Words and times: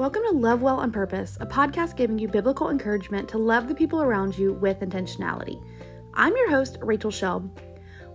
Welcome 0.00 0.22
to 0.30 0.34
Love 0.34 0.62
Well 0.62 0.80
on 0.80 0.92
Purpose, 0.92 1.36
a 1.42 1.46
podcast 1.46 1.94
giving 1.94 2.18
you 2.18 2.26
biblical 2.26 2.70
encouragement 2.70 3.28
to 3.28 3.36
love 3.36 3.68
the 3.68 3.74
people 3.74 4.00
around 4.00 4.38
you 4.38 4.54
with 4.54 4.80
intentionality. 4.80 5.62
I'm 6.14 6.34
your 6.34 6.48
host, 6.48 6.78
Rachel 6.80 7.10
Shelb. 7.10 7.50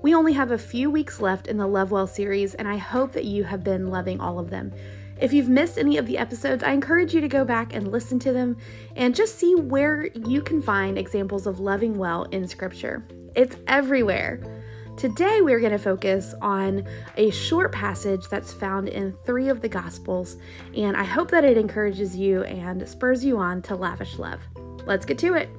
We 0.02 0.16
only 0.16 0.34
have 0.34 0.50
a 0.50 0.57
few 0.57 0.89
weeks 0.89 1.21
left 1.21 1.45
in 1.45 1.57
the 1.57 1.68
Love 1.68 1.91
Well 1.91 2.07
series, 2.07 2.55
and 2.55 2.68
I 2.68 2.77
hope 2.77 3.11
that 3.11 3.25
you 3.25 3.43
have 3.43 3.63
been 3.63 3.91
loving 3.91 4.20
all 4.20 4.39
of 4.39 4.50
them. 4.50 4.73
If 5.21 5.32
you've 5.32 5.48
missed 5.48 5.77
any 5.77 5.98
of 5.98 6.07
the 6.07 6.18
episodes, 6.18 6.63
I 6.63 6.71
encourage 6.71 7.13
you 7.13 7.21
to 7.21 7.27
go 7.27 7.45
back 7.45 7.75
and 7.75 7.91
listen 7.91 8.17
to 8.17 8.33
them 8.33 8.57
and 8.95 9.13
just 9.13 9.38
see 9.38 9.54
where 9.54 10.07
you 10.07 10.41
can 10.41 10.63
find 10.63 10.97
examples 10.97 11.45
of 11.45 11.59
loving 11.59 11.99
well 11.99 12.23
in 12.31 12.47
Scripture. 12.47 13.07
It's 13.36 13.57
everywhere. 13.67 14.64
Today, 14.98 15.41
we're 15.41 15.59
going 15.59 15.73
to 15.73 15.77
focus 15.77 16.34
on 16.41 16.88
a 17.18 17.30
short 17.30 17.73
passage 17.73 18.29
that's 18.29 18.54
found 18.54 18.88
in 18.88 19.11
three 19.25 19.50
of 19.50 19.60
the 19.60 19.68
Gospels, 19.68 20.38
and 20.74 20.96
I 20.96 21.04
hope 21.04 21.32
that 21.32 21.43
it 21.43 21.57
encourages 21.57 22.15
you 22.15 22.43
and 22.43 22.88
spurs 22.88 23.25
you 23.25 23.38
on 23.38 23.61
to 23.64 23.75
lavish 23.75 24.18
love. 24.18 24.39
Let's 24.86 25.05
get 25.05 25.18
to 25.18 25.33
it. 25.33 25.50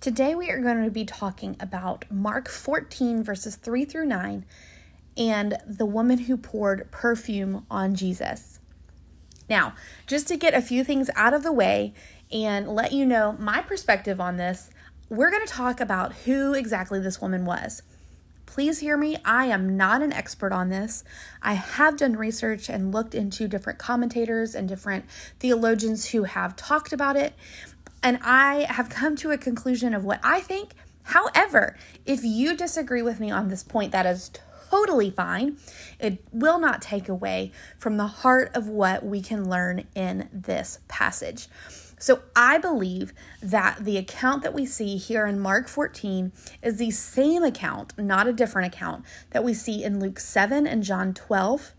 Today, 0.00 0.34
we 0.34 0.48
are 0.48 0.60
going 0.60 0.84
to 0.84 0.90
be 0.90 1.04
talking 1.04 1.56
about 1.60 2.10
Mark 2.10 2.48
14, 2.48 3.22
verses 3.22 3.56
3 3.56 3.84
through 3.84 4.06
9, 4.06 4.46
and 5.18 5.58
the 5.66 5.84
woman 5.84 6.16
who 6.16 6.38
poured 6.38 6.90
perfume 6.90 7.66
on 7.70 7.94
Jesus. 7.94 8.60
Now, 9.48 9.74
just 10.06 10.26
to 10.28 10.36
get 10.36 10.54
a 10.54 10.62
few 10.62 10.82
things 10.82 11.08
out 11.14 11.34
of 11.34 11.42
the 11.42 11.52
way, 11.52 11.94
and 12.32 12.68
let 12.68 12.92
you 12.92 13.06
know 13.06 13.36
my 13.38 13.62
perspective 13.62 14.20
on 14.20 14.36
this, 14.36 14.70
we're 15.08 15.30
going 15.30 15.46
to 15.46 15.52
talk 15.52 15.80
about 15.80 16.12
who 16.12 16.54
exactly 16.54 17.00
this 17.00 17.20
woman 17.20 17.44
was. 17.44 17.82
Please 18.46 18.78
hear 18.78 18.96
me, 18.96 19.16
I 19.24 19.46
am 19.46 19.76
not 19.76 20.02
an 20.02 20.12
expert 20.12 20.52
on 20.52 20.68
this. 20.68 21.04
I 21.42 21.54
have 21.54 21.96
done 21.98 22.16
research 22.16 22.68
and 22.68 22.92
looked 22.92 23.14
into 23.14 23.48
different 23.48 23.78
commentators 23.78 24.54
and 24.54 24.68
different 24.68 25.04
theologians 25.38 26.10
who 26.10 26.24
have 26.24 26.56
talked 26.56 26.92
about 26.92 27.16
it, 27.16 27.34
and 28.02 28.18
I 28.22 28.66
have 28.70 28.88
come 28.88 29.14
to 29.16 29.30
a 29.30 29.38
conclusion 29.38 29.94
of 29.94 30.04
what 30.04 30.20
I 30.22 30.40
think. 30.40 30.72
However, 31.02 31.76
if 32.04 32.24
you 32.24 32.56
disagree 32.56 33.02
with 33.02 33.20
me 33.20 33.30
on 33.30 33.48
this 33.48 33.62
point, 33.62 33.92
that 33.92 34.06
is 34.06 34.30
totally 34.70 35.10
fine. 35.10 35.58
It 36.00 36.24
will 36.32 36.58
not 36.58 36.82
take 36.82 37.08
away 37.08 37.52
from 37.78 37.96
the 37.96 38.06
heart 38.06 38.52
of 38.54 38.68
what 38.68 39.04
we 39.04 39.20
can 39.20 39.48
learn 39.48 39.84
in 39.94 40.28
this 40.32 40.78
passage. 40.88 41.48
So 41.98 42.22
I 42.34 42.58
believe 42.58 43.14
that 43.40 43.78
the 43.80 43.96
account 43.96 44.42
that 44.42 44.52
we 44.52 44.66
see 44.66 44.96
here 44.96 45.26
in 45.26 45.40
Mark 45.40 45.66
14 45.66 46.32
is 46.62 46.76
the 46.76 46.90
same 46.90 47.42
account, 47.42 47.98
not 47.98 48.26
a 48.26 48.32
different 48.32 48.74
account, 48.74 49.04
that 49.30 49.44
we 49.44 49.54
see 49.54 49.82
in 49.82 49.98
Luke 49.98 50.20
7 50.20 50.66
and 50.66 50.82
John 50.82 51.14
12. 51.14 51.72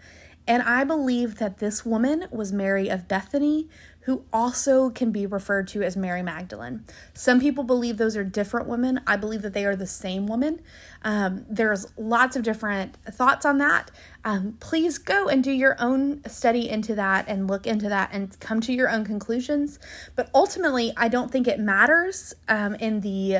And 0.47 0.63
I 0.63 0.83
believe 0.83 1.35
that 1.35 1.59
this 1.59 1.85
woman 1.85 2.25
was 2.31 2.51
Mary 2.51 2.87
of 2.87 3.07
Bethany, 3.07 3.67
who 4.07 4.23
also 4.31 4.89
can 4.89 5.11
be 5.11 5.25
referred 5.25 5.67
to 5.67 5.83
as 5.83 5.97
Mary 5.97 6.21
Magdalene. 6.21 6.81
Some 7.13 7.41
people 7.41 7.65
believe 7.65 7.97
those 7.97 8.15
are 8.15 8.23
different 8.23 8.65
women. 8.65 9.01
I 9.05 9.17
believe 9.17 9.41
that 9.41 9.51
they 9.51 9.65
are 9.65 9.75
the 9.75 9.85
same 9.85 10.27
woman. 10.27 10.61
Um, 11.03 11.45
there's 11.49 11.87
lots 11.97 12.37
of 12.37 12.43
different 12.43 12.95
thoughts 13.11 13.45
on 13.45 13.57
that. 13.57 13.91
Um, 14.23 14.55
please 14.61 14.97
go 14.97 15.27
and 15.27 15.43
do 15.43 15.51
your 15.51 15.75
own 15.77 16.21
study 16.25 16.69
into 16.69 16.95
that 16.95 17.25
and 17.27 17.49
look 17.49 17.67
into 17.67 17.89
that 17.89 18.11
and 18.13 18.39
come 18.39 18.61
to 18.61 18.71
your 18.71 18.89
own 18.89 19.03
conclusions. 19.03 19.77
But 20.15 20.29
ultimately, 20.33 20.93
I 20.95 21.09
don't 21.09 21.29
think 21.29 21.45
it 21.45 21.59
matters 21.59 22.33
um, 22.47 22.75
in 22.75 23.01
the 23.01 23.39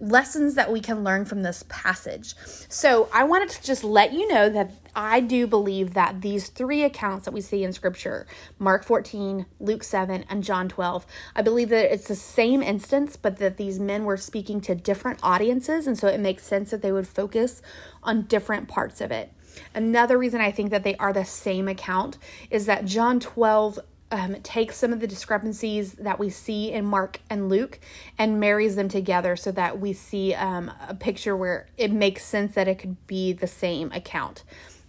lessons 0.00 0.54
that 0.54 0.72
we 0.72 0.80
can 0.80 1.04
learn 1.04 1.24
from 1.24 1.42
this 1.42 1.64
passage. 1.68 2.34
So, 2.68 3.08
I 3.12 3.24
wanted 3.24 3.50
to 3.50 3.62
just 3.62 3.84
let 3.84 4.12
you 4.12 4.26
know 4.28 4.48
that 4.48 4.72
I 4.94 5.20
do 5.20 5.46
believe 5.46 5.94
that 5.94 6.20
these 6.20 6.48
three 6.48 6.82
accounts 6.82 7.24
that 7.26 7.34
we 7.34 7.40
see 7.40 7.62
in 7.62 7.72
scripture 7.72 8.26
Mark 8.58 8.84
14, 8.84 9.46
Luke 9.60 9.84
7, 9.84 10.24
and 10.28 10.42
John 10.42 10.68
12 10.68 11.06
I 11.36 11.42
believe 11.42 11.68
that 11.68 11.92
it's 11.92 12.08
the 12.08 12.16
same 12.16 12.62
instance, 12.62 13.16
but 13.16 13.36
that 13.38 13.56
these 13.56 13.78
men 13.78 14.04
were 14.04 14.16
speaking 14.16 14.60
to 14.62 14.74
different 14.74 15.20
audiences. 15.22 15.86
And 15.86 15.98
so 15.98 16.08
it 16.08 16.20
makes 16.20 16.44
sense 16.44 16.70
that 16.70 16.82
they 16.82 16.92
would 16.92 17.08
focus 17.08 17.62
on 18.02 18.22
different 18.22 18.68
parts 18.68 19.00
of 19.00 19.10
it. 19.10 19.32
Another 19.74 20.18
reason 20.18 20.40
I 20.40 20.50
think 20.50 20.70
that 20.70 20.84
they 20.84 20.96
are 20.96 21.12
the 21.12 21.24
same 21.24 21.68
account 21.68 22.18
is 22.50 22.66
that 22.66 22.84
John 22.84 23.20
12 23.20 23.78
um, 24.10 24.36
takes 24.42 24.76
some 24.76 24.92
of 24.92 25.00
the 25.00 25.06
discrepancies 25.06 25.92
that 25.94 26.18
we 26.18 26.30
see 26.30 26.72
in 26.72 26.84
Mark 26.84 27.20
and 27.30 27.48
Luke 27.48 27.78
and 28.18 28.40
marries 28.40 28.76
them 28.76 28.88
together 28.88 29.36
so 29.36 29.52
that 29.52 29.80
we 29.80 29.92
see 29.92 30.34
um, 30.34 30.72
a 30.88 30.94
picture 30.94 31.36
where 31.36 31.68
it 31.76 31.92
makes 31.92 32.24
sense 32.24 32.54
that 32.54 32.68
it 32.68 32.78
could 32.78 33.06
be 33.06 33.32
the 33.32 33.46
same 33.46 33.92
account. 33.92 34.42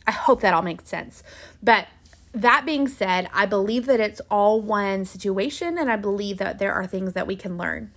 I 0.07 0.11
hope 0.11 0.41
that 0.41 0.53
all 0.53 0.63
makes 0.63 0.87
sense. 0.87 1.23
But 1.61 1.87
that 2.33 2.65
being 2.65 2.87
said, 2.87 3.29
I 3.33 3.45
believe 3.45 3.85
that 3.85 3.99
it's 3.99 4.21
all 4.31 4.61
one 4.61 5.05
situation 5.05 5.77
and 5.77 5.91
I 5.91 5.97
believe 5.97 6.38
that 6.38 6.59
there 6.59 6.73
are 6.73 6.88
things 6.88 7.13
that 7.13 7.27
we 7.27 7.35
can 7.35 7.57
learn. 7.57 7.91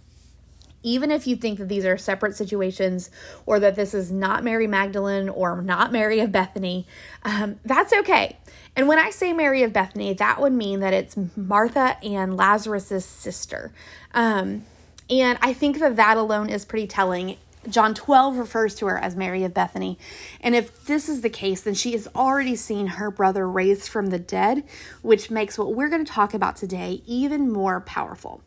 Even 0.84 1.10
if 1.10 1.26
you 1.26 1.34
think 1.34 1.58
that 1.58 1.68
these 1.68 1.84
are 1.84 1.98
separate 1.98 2.36
situations 2.36 3.10
or 3.46 3.58
that 3.58 3.74
this 3.74 3.92
is 3.92 4.12
not 4.12 4.44
Mary 4.44 4.68
Magdalene 4.68 5.28
or 5.28 5.60
not 5.60 5.90
Mary 5.90 6.20
of 6.20 6.30
Bethany, 6.30 6.86
um, 7.24 7.58
that's 7.64 7.92
okay 7.92 8.36
and 8.76 8.88
when 8.88 8.98
I 8.98 9.10
say 9.10 9.32
Mary 9.32 9.62
of 9.62 9.72
Bethany, 9.72 10.12
that 10.14 10.40
would 10.40 10.52
mean 10.52 10.80
that 10.80 10.92
it's 10.92 11.16
Martha 11.36 11.96
and 12.02 12.36
Lazarus's 12.36 13.04
sister. 13.04 13.72
Um, 14.12 14.64
and 15.08 15.38
I 15.42 15.52
think 15.52 15.78
that 15.78 15.96
that 15.96 16.16
alone 16.16 16.48
is 16.48 16.64
pretty 16.64 16.88
telling. 16.88 17.36
John 17.68 17.94
12 17.94 18.36
refers 18.36 18.74
to 18.76 18.86
her 18.86 18.98
as 18.98 19.14
Mary 19.14 19.44
of 19.44 19.54
Bethany. 19.54 19.98
And 20.40 20.54
if 20.54 20.84
this 20.86 21.08
is 21.08 21.20
the 21.20 21.30
case, 21.30 21.60
then 21.60 21.74
she 21.74 21.92
has 21.92 22.08
already 22.16 22.56
seen 22.56 22.88
her 22.88 23.10
brother 23.10 23.48
raised 23.48 23.88
from 23.88 24.08
the 24.08 24.18
dead, 24.18 24.64
which 25.02 25.30
makes 25.30 25.56
what 25.56 25.74
we're 25.74 25.88
going 25.88 26.04
to 26.04 26.12
talk 26.12 26.34
about 26.34 26.56
today 26.56 27.00
even 27.06 27.50
more 27.50 27.80
powerful. 27.80 28.42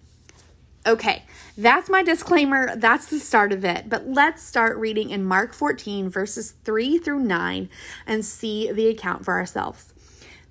Okay, 0.87 1.25
that's 1.57 1.89
my 1.89 2.01
disclaimer. 2.01 2.73
That's 2.73 3.07
the 3.07 3.19
start 3.19 3.51
of 3.51 3.65
it. 3.65 3.89
But 3.89 4.07
let's 4.07 4.41
start 4.41 4.77
reading 4.77 5.09
in 5.09 5.25
Mark 5.25 5.53
14, 5.53 6.07
verses 6.09 6.53
3 6.63 6.97
through 6.97 7.19
9, 7.19 7.69
and 8.05 8.23
see 8.23 8.71
the 8.71 8.87
account 8.87 9.25
for 9.25 9.33
ourselves. 9.33 9.93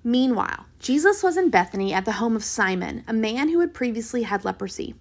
Meanwhile, 0.03 0.67
Jesus 0.77 1.23
was 1.23 1.37
in 1.37 1.49
Bethany 1.49 1.91
at 1.91 2.05
the 2.05 2.11
home 2.13 2.35
of 2.35 2.43
Simon, 2.43 3.03
a 3.07 3.13
man 3.13 3.49
who 3.49 3.61
had 3.61 3.73
previously 3.73 4.23
had 4.23 4.45
leprosy. 4.45 4.93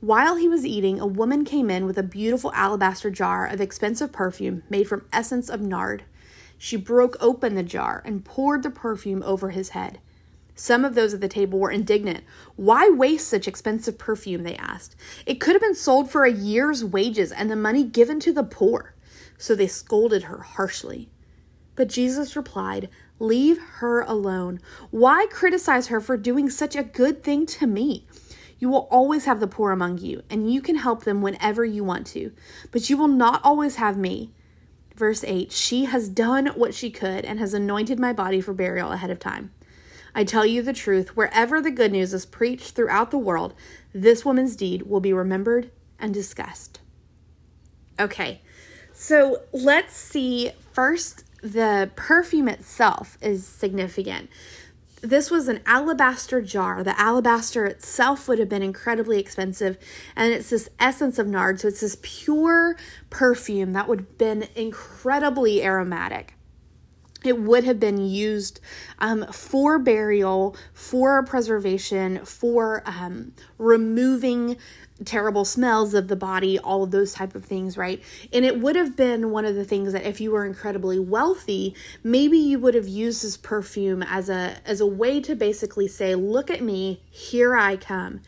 While 0.00 0.36
he 0.36 0.48
was 0.48 0.64
eating, 0.64 0.98
a 0.98 1.06
woman 1.06 1.44
came 1.44 1.68
in 1.68 1.84
with 1.84 1.98
a 1.98 2.02
beautiful 2.02 2.50
alabaster 2.54 3.10
jar 3.10 3.46
of 3.46 3.60
expensive 3.60 4.12
perfume 4.12 4.62
made 4.70 4.88
from 4.88 5.04
essence 5.12 5.50
of 5.50 5.60
nard. 5.60 6.04
She 6.56 6.76
broke 6.76 7.18
open 7.20 7.54
the 7.54 7.62
jar 7.62 8.00
and 8.06 8.24
poured 8.24 8.62
the 8.62 8.70
perfume 8.70 9.22
over 9.24 9.50
his 9.50 9.68
head. 9.70 9.98
Some 10.60 10.84
of 10.84 10.94
those 10.94 11.14
at 11.14 11.22
the 11.22 11.28
table 11.28 11.58
were 11.58 11.70
indignant. 11.70 12.22
Why 12.54 12.90
waste 12.90 13.28
such 13.28 13.48
expensive 13.48 13.96
perfume? 13.96 14.42
They 14.42 14.56
asked. 14.56 14.94
It 15.24 15.40
could 15.40 15.54
have 15.54 15.62
been 15.62 15.74
sold 15.74 16.10
for 16.10 16.24
a 16.24 16.30
year's 16.30 16.84
wages 16.84 17.32
and 17.32 17.50
the 17.50 17.56
money 17.56 17.82
given 17.82 18.20
to 18.20 18.32
the 18.32 18.44
poor. 18.44 18.94
So 19.38 19.54
they 19.54 19.66
scolded 19.66 20.24
her 20.24 20.42
harshly. 20.42 21.08
But 21.76 21.88
Jesus 21.88 22.36
replied, 22.36 22.90
Leave 23.18 23.58
her 23.78 24.02
alone. 24.02 24.60
Why 24.90 25.26
criticize 25.30 25.86
her 25.86 25.98
for 25.98 26.18
doing 26.18 26.50
such 26.50 26.76
a 26.76 26.82
good 26.82 27.22
thing 27.22 27.46
to 27.46 27.66
me? 27.66 28.06
You 28.58 28.68
will 28.68 28.86
always 28.90 29.24
have 29.24 29.40
the 29.40 29.46
poor 29.46 29.70
among 29.70 29.96
you, 29.96 30.22
and 30.28 30.52
you 30.52 30.60
can 30.60 30.76
help 30.76 31.04
them 31.04 31.22
whenever 31.22 31.64
you 31.64 31.82
want 31.84 32.06
to, 32.08 32.32
but 32.70 32.90
you 32.90 32.98
will 32.98 33.08
not 33.08 33.40
always 33.42 33.76
have 33.76 33.96
me. 33.96 34.34
Verse 34.94 35.24
8 35.24 35.50
She 35.52 35.86
has 35.86 36.10
done 36.10 36.48
what 36.48 36.74
she 36.74 36.90
could 36.90 37.24
and 37.24 37.38
has 37.38 37.54
anointed 37.54 37.98
my 37.98 38.12
body 38.12 38.42
for 38.42 38.52
burial 38.52 38.92
ahead 38.92 39.08
of 39.08 39.18
time. 39.18 39.52
I 40.14 40.24
tell 40.24 40.44
you 40.44 40.62
the 40.62 40.72
truth, 40.72 41.16
wherever 41.16 41.60
the 41.60 41.70
good 41.70 41.92
news 41.92 42.12
is 42.12 42.26
preached 42.26 42.74
throughout 42.74 43.10
the 43.10 43.18
world, 43.18 43.54
this 43.94 44.24
woman's 44.24 44.56
deed 44.56 44.82
will 44.82 45.00
be 45.00 45.12
remembered 45.12 45.70
and 45.98 46.12
discussed. 46.12 46.80
Okay, 47.98 48.40
so 48.92 49.42
let's 49.52 49.94
see 49.94 50.52
first 50.72 51.24
the 51.42 51.90
perfume 51.96 52.48
itself 52.48 53.18
is 53.20 53.46
significant. 53.46 54.28
This 55.02 55.30
was 55.30 55.48
an 55.48 55.60
alabaster 55.64 56.42
jar. 56.42 56.84
The 56.84 56.98
alabaster 57.00 57.64
itself 57.64 58.28
would 58.28 58.38
have 58.38 58.50
been 58.50 58.62
incredibly 58.62 59.18
expensive, 59.18 59.78
and 60.14 60.32
it's 60.32 60.50
this 60.50 60.68
essence 60.78 61.18
of 61.18 61.26
nard. 61.26 61.60
So 61.60 61.68
it's 61.68 61.80
this 61.80 61.96
pure 62.02 62.76
perfume 63.08 63.72
that 63.72 63.88
would 63.88 64.00
have 64.00 64.18
been 64.18 64.48
incredibly 64.54 65.62
aromatic 65.62 66.34
it 67.24 67.38
would 67.38 67.64
have 67.64 67.78
been 67.78 68.00
used 68.00 68.60
um, 68.98 69.26
for 69.32 69.78
burial, 69.78 70.56
for 70.72 71.22
preservation, 71.22 72.24
for 72.24 72.82
um, 72.86 73.32
removing 73.58 74.56
terrible 75.04 75.44
smells 75.44 75.94
of 75.94 76.08
the 76.08 76.16
body, 76.16 76.58
all 76.58 76.82
of 76.82 76.90
those 76.90 77.14
type 77.14 77.34
of 77.34 77.44
things, 77.44 77.76
right? 77.76 78.02
And 78.32 78.44
it 78.44 78.60
would 78.60 78.76
have 78.76 78.96
been 78.96 79.30
one 79.30 79.44
of 79.44 79.54
the 79.54 79.64
things 79.64 79.92
that 79.92 80.04
if 80.04 80.20
you 80.20 80.30
were 80.30 80.44
incredibly 80.44 80.98
wealthy, 80.98 81.74
maybe 82.02 82.38
you 82.38 82.58
would 82.58 82.74
have 82.74 82.88
used 82.88 83.24
this 83.24 83.36
perfume 83.36 84.02
as 84.02 84.28
a 84.28 84.56
as 84.64 84.80
a 84.80 84.86
way 84.86 85.20
to 85.20 85.34
basically 85.34 85.88
say, 85.88 86.14
"Look 86.14 86.50
at 86.50 86.62
me, 86.62 87.02
here 87.10 87.56
I 87.56 87.76
come." 87.76 88.20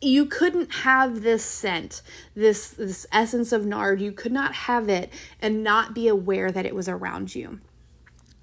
You 0.00 0.26
couldn't 0.26 0.72
have 0.72 1.22
this 1.22 1.44
scent, 1.44 2.02
this 2.34 2.68
this 2.68 3.06
essence 3.12 3.52
of 3.52 3.66
nard. 3.66 4.00
You 4.00 4.12
could 4.12 4.32
not 4.32 4.54
have 4.54 4.88
it 4.88 5.12
and 5.40 5.62
not 5.62 5.94
be 5.94 6.08
aware 6.08 6.50
that 6.50 6.66
it 6.66 6.74
was 6.74 6.88
around 6.88 7.34
you. 7.34 7.60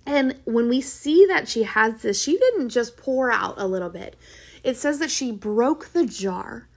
And 0.10 0.38
when 0.44 0.70
we 0.70 0.82
see 0.82 1.28
that 1.28 1.48
she 1.48 1.62
has 1.64 2.02
this, 2.02 2.20
she 2.20 2.36
didn't 2.36 2.70
just 2.70 2.98
pour 2.98 3.32
out 3.32 3.54
a 3.58 3.68
little 3.68 3.92
bit. 3.92 4.16
It 4.64 4.76
says 4.76 4.98
that 4.98 5.12
she 5.12 5.32
broke 5.32 5.90
the 5.90 6.04
jar. 6.04 6.68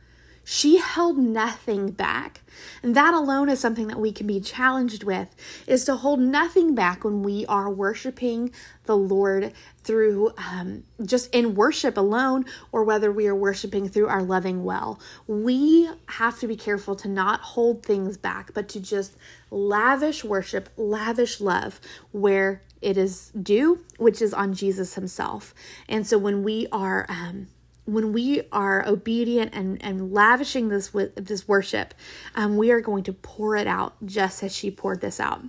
She 0.44 0.76
held 0.76 1.16
nothing 1.16 1.92
back. 1.92 2.42
And 2.82 2.94
that 2.94 3.14
alone 3.14 3.48
is 3.48 3.58
something 3.58 3.86
that 3.86 3.98
we 3.98 4.12
can 4.12 4.26
be 4.26 4.38
challenged 4.38 5.02
with 5.02 5.34
is 5.66 5.86
to 5.86 5.96
hold 5.96 6.20
nothing 6.20 6.74
back 6.74 7.04
when 7.04 7.22
we 7.22 7.46
are 7.46 7.70
worshiping 7.70 8.52
the 8.84 8.98
Lord 8.98 9.54
through 9.82 10.34
um, 10.36 10.82
just 11.02 11.34
in 11.34 11.54
worship 11.54 11.96
alone 11.96 12.44
or 12.70 12.84
whether 12.84 13.10
we 13.10 13.26
are 13.28 13.34
worshiping 13.34 13.88
through 13.88 14.08
our 14.08 14.22
loving 14.22 14.62
well. 14.62 15.00
We 15.26 15.88
have 16.08 16.38
to 16.40 16.46
be 16.46 16.56
careful 16.56 16.96
to 16.96 17.08
not 17.08 17.40
hold 17.40 17.82
things 17.82 18.18
back, 18.18 18.52
but 18.52 18.68
to 18.70 18.80
just 18.80 19.16
lavish 19.50 20.22
worship, 20.22 20.68
lavish 20.76 21.40
love 21.40 21.80
where 22.10 22.60
it 22.82 22.96
is 22.96 23.30
due, 23.30 23.84
which 23.98 24.20
is 24.20 24.34
on 24.34 24.54
Jesus 24.54 24.94
himself. 24.94 25.54
And 25.88 26.06
so 26.06 26.18
when 26.18 26.42
we 26.42 26.66
are, 26.72 27.06
um, 27.08 27.46
when 27.84 28.12
we 28.12 28.42
are 28.52 28.86
obedient 28.86 29.54
and, 29.54 29.82
and 29.82 30.12
lavishing 30.12 30.68
this 30.68 30.92
with 30.92 31.14
this 31.14 31.48
worship, 31.48 31.94
um, 32.34 32.56
we 32.56 32.70
are 32.70 32.80
going 32.80 33.04
to 33.04 33.12
pour 33.12 33.56
it 33.56 33.66
out 33.66 33.94
just 34.04 34.42
as 34.42 34.54
she 34.54 34.70
poured 34.70 35.00
this 35.00 35.20
out. 35.20 35.42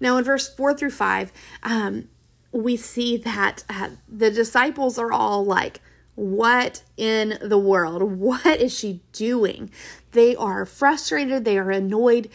Now, 0.00 0.16
in 0.16 0.24
verse 0.24 0.52
four 0.52 0.74
through 0.74 0.90
five, 0.90 1.32
um, 1.62 2.08
we 2.52 2.76
see 2.76 3.16
that 3.18 3.64
uh, 3.68 3.90
the 4.08 4.30
disciples 4.30 4.98
are 4.98 5.12
all 5.12 5.44
like, 5.44 5.80
What 6.14 6.82
in 6.96 7.38
the 7.42 7.58
world? 7.58 8.02
What 8.02 8.60
is 8.60 8.76
she 8.76 9.02
doing? 9.12 9.70
They 10.12 10.34
are 10.36 10.64
frustrated, 10.64 11.44
they 11.44 11.58
are 11.58 11.70
annoyed. 11.70 12.30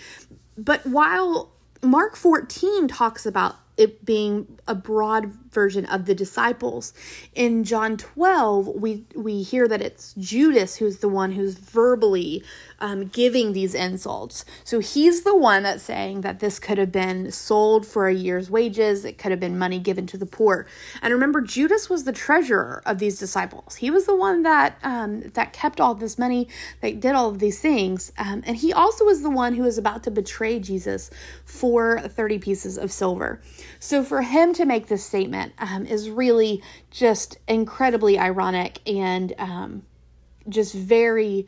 But 0.58 0.86
while 0.86 1.52
Mark 1.82 2.16
14 2.16 2.88
talks 2.88 3.26
about 3.26 3.56
it 3.82 4.06
being 4.06 4.60
a 4.68 4.76
broad 4.76 5.26
version 5.52 5.86
of 5.86 6.06
the 6.06 6.16
disciples. 6.16 6.94
In 7.36 7.64
John 7.64 7.98
12, 7.98 8.68
we 8.68 9.06
we 9.16 9.44
hear 9.44 9.68
that 9.68 9.82
it's 9.82 10.14
Judas 10.14 10.78
who's 10.78 10.98
the 11.00 11.10
one 11.10 11.34
who's 11.34 11.56
verbally 11.56 12.44
um, 12.80 13.08
giving 13.08 13.54
these 13.54 13.76
insults. 13.76 14.46
So 14.64 14.80
he's 14.80 15.24
the 15.24 15.36
one 15.36 15.64
that's 15.64 15.84
saying 15.84 16.22
that 16.22 16.40
this 16.40 16.60
could 16.60 16.78
have 16.78 16.92
been 16.92 17.32
sold 17.32 17.86
for 17.86 18.08
a 18.08 18.14
year's 18.14 18.50
wages. 18.50 19.06
It 19.06 19.18
could 19.18 19.32
have 19.32 19.40
been 19.40 19.58
money 19.58 19.80
given 19.80 20.08
to 20.08 20.18
the 20.18 20.26
poor. 20.26 20.68
And 21.02 21.14
remember, 21.14 21.42
Judas 21.42 21.90
was 21.90 22.06
the 22.06 22.14
treasurer 22.14 22.82
of 22.86 23.00
these 23.00 23.20
disciples. 23.20 23.76
He 23.76 23.92
was 23.92 24.06
the 24.06 24.16
one 24.16 24.44
that 24.44 24.78
um, 24.84 25.22
that 25.34 25.54
kept 25.54 25.82
all 25.82 25.96
this 25.96 26.18
money, 26.18 26.48
that 26.82 27.00
did 27.00 27.14
all 27.14 27.30
of 27.30 27.40
these 27.40 27.60
things, 27.60 28.12
um, 28.18 28.44
and 28.46 28.58
he 28.58 28.72
also 28.74 29.06
was 29.06 29.22
the 29.22 29.30
one 29.30 29.54
who 29.56 29.64
was 29.64 29.78
about 29.78 30.04
to 30.04 30.12
betray 30.12 30.60
Jesus 30.60 31.10
for 31.46 32.00
thirty 32.00 32.40
pieces 32.40 32.78
of 32.78 32.92
silver. 32.92 33.42
So 33.80 34.04
for 34.04 34.22
him 34.22 34.54
to 34.54 34.66
make 34.66 34.88
this 34.88 35.06
statement 35.06 35.54
um, 35.60 35.86
is 35.86 36.10
really 36.10 36.62
just 36.90 37.38
incredibly 37.48 38.18
ironic 38.18 38.80
and 38.88 39.34
um, 39.38 39.84
just 40.48 40.74
very 40.74 41.48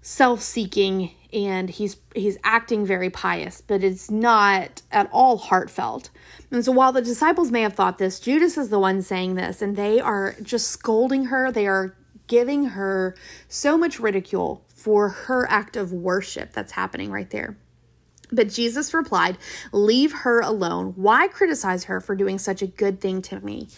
self-seeking 0.00 1.10
and 1.32 1.68
he's 1.68 1.96
he's 2.14 2.38
acting 2.44 2.86
very 2.86 3.10
pious 3.10 3.60
but 3.60 3.82
it's 3.82 4.08
not 4.08 4.82
at 4.92 5.08
all 5.10 5.36
heartfelt. 5.36 6.10
And 6.52 6.64
so 6.64 6.70
while 6.70 6.92
the 6.92 7.02
disciples 7.02 7.50
may 7.50 7.62
have 7.62 7.74
thought 7.74 7.98
this 7.98 8.20
judas 8.20 8.56
is 8.56 8.68
the 8.68 8.78
one 8.78 9.02
saying 9.02 9.34
this 9.34 9.60
and 9.60 9.74
they 9.74 9.98
are 9.98 10.36
just 10.42 10.68
scolding 10.68 11.26
her. 11.26 11.50
They 11.50 11.66
are 11.66 11.96
giving 12.28 12.66
her 12.66 13.16
so 13.48 13.76
much 13.76 13.98
ridicule 13.98 14.64
for 14.68 15.08
her 15.08 15.50
act 15.50 15.76
of 15.76 15.92
worship 15.92 16.52
that's 16.52 16.72
happening 16.72 17.10
right 17.10 17.30
there 17.30 17.56
but 18.32 18.48
Jesus 18.48 18.94
replied, 18.94 19.38
Leave 19.72 20.12
her 20.12 20.40
alone. 20.40 20.92
Why 20.96 21.28
criticize 21.28 21.84
her 21.84 22.00
for 22.00 22.14
doing 22.14 22.38
such 22.38 22.62
a 22.62 22.66
good 22.66 23.00
thing 23.00 23.22
to 23.22 23.40
me? 23.40 23.68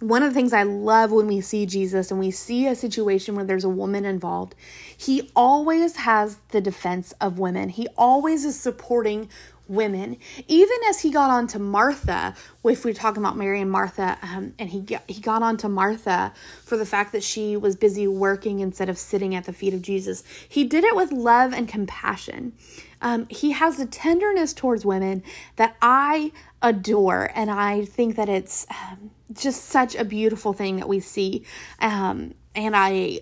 One 0.00 0.22
of 0.22 0.30
the 0.30 0.34
things 0.34 0.52
I 0.52 0.62
love 0.62 1.10
when 1.10 1.26
we 1.26 1.40
see 1.40 1.64
Jesus 1.64 2.10
and 2.10 2.20
we 2.20 2.30
see 2.30 2.66
a 2.66 2.74
situation 2.74 3.34
where 3.34 3.46
there's 3.46 3.64
a 3.64 3.70
woman 3.70 4.04
involved, 4.04 4.54
he 4.94 5.30
always 5.34 5.96
has 5.96 6.36
the 6.50 6.60
defense 6.60 7.14
of 7.20 7.38
women. 7.38 7.70
He 7.70 7.88
always 7.96 8.44
is 8.44 8.60
supporting 8.60 9.30
women. 9.68 10.16
Even 10.48 10.76
as 10.88 11.00
he 11.00 11.10
got 11.10 11.30
on 11.30 11.46
to 11.48 11.58
Martha, 11.58 12.34
if 12.64 12.84
we're 12.84 12.94
talking 12.94 13.22
about 13.22 13.36
Mary 13.36 13.60
and 13.60 13.70
Martha, 13.70 14.18
um, 14.22 14.54
and 14.58 14.70
he 14.70 14.80
got, 14.80 15.02
he 15.08 15.20
got 15.20 15.42
on 15.42 15.56
to 15.58 15.68
Martha 15.68 16.32
for 16.64 16.76
the 16.76 16.86
fact 16.86 17.12
that 17.12 17.22
she 17.22 17.56
was 17.56 17.76
busy 17.76 18.06
working 18.06 18.60
instead 18.60 18.88
of 18.88 18.98
sitting 18.98 19.34
at 19.34 19.44
the 19.44 19.52
feet 19.52 19.74
of 19.74 19.82
Jesus. 19.82 20.22
He 20.48 20.64
did 20.64 20.84
it 20.84 20.94
with 20.94 21.12
love 21.12 21.52
and 21.52 21.68
compassion. 21.68 22.52
Um, 23.00 23.26
he 23.28 23.52
has 23.52 23.78
a 23.78 23.86
tenderness 23.86 24.52
towards 24.52 24.84
women 24.84 25.22
that 25.56 25.76
I 25.82 26.32
adore, 26.62 27.30
and 27.34 27.50
I 27.50 27.84
think 27.84 28.16
that 28.16 28.28
it's 28.28 28.66
um, 28.70 29.10
just 29.32 29.64
such 29.64 29.94
a 29.94 30.04
beautiful 30.04 30.52
thing 30.52 30.76
that 30.76 30.88
we 30.88 31.00
see. 31.00 31.44
Um, 31.80 32.34
and 32.54 32.74
I, 32.74 33.20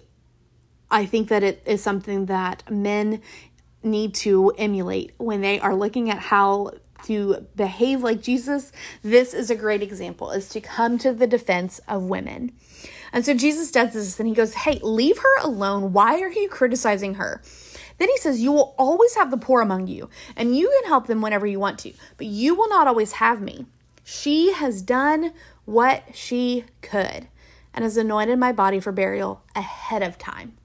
I 0.91 1.06
think 1.06 1.29
that 1.29 1.43
it 1.43 1.62
is 1.67 1.82
something 1.82 2.26
that 2.26 2.70
men 2.70 3.20
need 3.85 4.15
to 4.15 4.53
emulate 4.59 5.13
when 5.19 5.41
they 5.41 5.61
are 5.61 5.75
looking 5.75 6.11
at 6.11 6.19
how 6.19 6.73
to 7.05 7.47
behave 7.55 8.03
like 8.03 8.23
Jesus, 8.23 8.73
this 9.03 9.35
is 9.35 9.51
a 9.51 9.55
great 9.55 9.83
example 9.83 10.31
is 10.31 10.49
to 10.51 10.61
come 10.61 10.99
to 10.99 11.13
the 11.13 11.27
defense 11.27 11.81
of 11.87 12.05
women. 12.05 12.53
And 13.13 13.25
so 13.25 13.35
Jesus 13.35 13.71
does 13.71 13.93
this 13.93 14.19
and 14.19 14.29
he 14.29 14.35
goes, 14.35 14.55
Hey, 14.55 14.81
leave 14.83 15.19
her 15.19 15.41
alone. 15.43 15.93
Why 15.93 16.21
are 16.21 16.31
you 16.31 16.49
criticizing 16.49 17.15
her? 17.15 17.43
Then 17.99 18.09
he 18.09 18.17
says, 18.19 18.41
You 18.41 18.53
will 18.53 18.75
always 18.79 19.15
have 19.15 19.31
the 19.31 19.37
poor 19.37 19.61
among 19.61 19.87
you, 19.87 20.09
and 20.37 20.57
you 20.57 20.69
can 20.81 20.89
help 20.89 21.07
them 21.07 21.21
whenever 21.21 21.47
you 21.47 21.61
want 21.61 21.79
to, 21.81 21.93
but 22.17 22.27
you 22.27 22.55
will 22.55 22.69
not 22.69 22.89
always 22.89 23.13
have 23.13 23.41
me. 23.41 23.67
She 24.03 24.53
has 24.53 24.83
done 24.83 25.33
what 25.65 26.03
she 26.13 26.65
could 26.83 27.29
and 27.73 27.85
has 27.85 27.97
anointed 27.97 28.39
my 28.39 28.53
body 28.53 28.81
for 28.81 28.93
burial 28.93 29.43
ahead 29.55 30.03
of 30.03 30.19
time. 30.19 30.57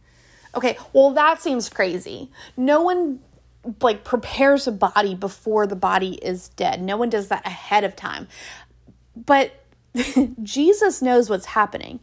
Okay, 0.56 0.78
well, 0.94 1.12
that 1.12 1.42
seems 1.42 1.70
crazy. 1.70 2.32
No 2.58 2.82
one 2.82 3.20
like 3.82 4.04
prepares 4.04 4.68
a 4.68 4.72
body 4.72 5.16
before 5.16 5.68
the 5.68 5.76
body 5.76 6.14
is 6.22 6.50
dead. 6.50 6.82
No 6.82 6.98
one 6.98 7.10
does 7.10 7.28
that 7.28 7.46
ahead 7.46 7.84
of 7.84 7.96
time. 7.96 8.28
But 9.16 9.54
Jesus 10.44 11.02
knows 11.02 11.30
what's 11.30 11.48
happening. 11.48 12.00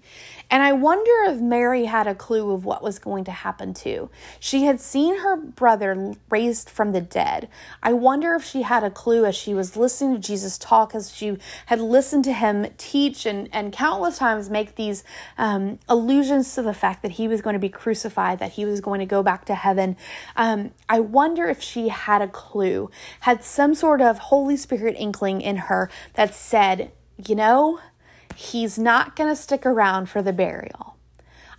And 0.49 0.63
I 0.63 0.73
wonder 0.73 1.11
if 1.31 1.41
Mary 1.41 1.87
had 1.87 2.07
a 2.07 2.15
clue 2.15 2.53
of 2.53 2.65
what 2.65 2.83
was 2.83 3.01
going 3.01 3.25
to 3.25 3.33
happen 3.33 3.75
too. 3.75 4.11
She 4.39 4.65
had 4.65 4.81
seen 4.81 5.19
her 5.19 5.37
brother 5.37 6.15
raised 6.31 6.71
from 6.71 6.93
the 6.93 7.01
dead. 7.01 7.49
I 7.83 7.93
wonder 7.93 8.35
if 8.35 8.45
she 8.45 8.63
had 8.63 8.85
a 8.85 8.91
clue 8.91 9.25
as 9.25 9.35
she 9.35 9.55
was 9.55 9.77
listening 9.77 10.15
to 10.15 10.21
Jesus 10.21 10.57
talk, 10.57 10.95
as 10.95 11.13
she 11.13 11.39
had 11.67 11.81
listened 11.81 12.25
to 12.25 12.33
him 12.33 12.67
teach 12.79 13.27
and, 13.27 13.49
and 13.53 13.73
countless 13.73 14.19
times 14.19 14.49
make 14.49 14.77
these 14.77 15.03
um, 15.37 15.81
allusions 15.89 16.55
to 16.55 16.63
the 16.63 16.75
fact 16.75 17.03
that 17.03 17.13
he 17.13 17.27
was 17.27 17.41
going 17.41 17.55
to 17.55 17.61
be 17.61 17.69
crucified, 17.69 18.39
that 18.39 18.53
he 18.53 18.65
was 18.65 18.81
going 18.81 19.01
to 19.01 19.07
go 19.07 19.25
back 19.25 19.45
to 19.47 19.55
heaven. 19.55 19.97
Um, 20.37 20.71
I 20.89 21.01
wonder 21.01 21.47
if 21.47 21.61
she 21.61 21.89
had 21.89 22.23
a 22.23 22.29
clue, 22.29 22.89
had 23.21 23.43
some 23.43 23.75
sort 23.75 24.01
of 24.01 24.19
Holy 24.19 24.57
Spirit 24.57 24.95
inkling 24.97 25.41
in 25.41 25.57
her 25.57 25.91
that 26.15 26.35
said, 26.35 26.93
you 27.25 27.35
know, 27.35 27.81
he's 28.35 28.79
not 28.79 29.17
going 29.17 29.31
to 29.31 29.37
stick 29.37 29.65
around 29.65 30.09
for 30.09 30.23
the 30.23 30.33
burial. 30.33 30.97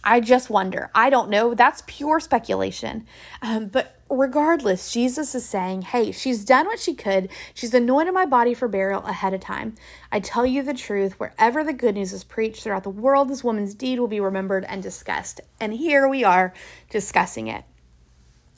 I 0.03 0.21
just 0.21 0.49
wonder. 0.49 0.89
I 0.95 1.09
don't 1.09 1.29
know. 1.29 1.53
That's 1.53 1.83
pure 1.85 2.19
speculation. 2.19 3.05
Um, 3.41 3.67
but 3.67 3.99
regardless, 4.09 4.91
Jesus 4.91 5.35
is 5.35 5.45
saying, 5.45 5.81
hey, 5.81 6.11
she's 6.13 6.45
done 6.45 6.65
what 6.65 6.79
she 6.79 6.93
could. 6.93 7.29
She's 7.53 7.73
anointed 7.73 8.13
my 8.13 8.25
body 8.25 8.53
for 8.53 8.69
burial 8.69 9.03
ahead 9.05 9.33
of 9.33 9.41
time. 9.41 9.75
I 10.11 10.21
tell 10.21 10.45
you 10.45 10.63
the 10.63 10.73
truth, 10.73 11.19
wherever 11.19 11.63
the 11.63 11.73
good 11.73 11.95
news 11.95 12.13
is 12.13 12.23
preached 12.23 12.63
throughout 12.63 12.83
the 12.83 12.89
world, 12.89 13.27
this 13.27 13.43
woman's 13.43 13.73
deed 13.73 13.99
will 13.99 14.07
be 14.07 14.21
remembered 14.21 14.63
and 14.65 14.81
discussed. 14.81 15.41
And 15.59 15.73
here 15.73 16.07
we 16.07 16.23
are 16.23 16.53
discussing 16.89 17.47
it. 17.47 17.65